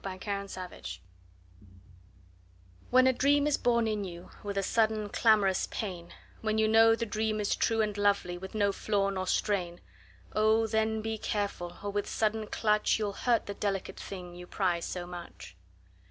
Y 0.03 0.09
Z 0.09 0.15
A 0.15 0.17
Pinch 0.27 0.43
of 0.43 0.49
Salt 0.49 0.97
WHEN 2.89 3.05
a 3.05 3.13
dream 3.13 3.45
is 3.45 3.59
born 3.59 3.85
in 3.87 4.03
you 4.03 4.31
With 4.41 4.57
a 4.57 4.63
sudden 4.63 5.09
clamorous 5.09 5.67
pain, 5.67 6.11
When 6.41 6.57
you 6.57 6.67
know 6.67 6.95
the 6.95 7.05
dream 7.05 7.39
is 7.39 7.55
true 7.55 7.81
And 7.81 7.95
lovely, 7.95 8.35
with 8.35 8.55
no 8.55 8.71
flaw 8.71 9.11
nor 9.11 9.27
strain, 9.27 9.79
O 10.33 10.65
then, 10.65 11.01
be 11.03 11.19
careful, 11.19 11.77
or 11.83 11.91
with 11.91 12.09
sudden 12.09 12.47
clutch 12.47 12.97
You'll 12.97 13.13
hurt 13.13 13.45
the 13.45 13.53
delicate 13.53 13.99
thing 13.99 14.33
you 14.33 14.47
prize 14.47 14.85
so 14.85 15.05
much. 15.05 15.55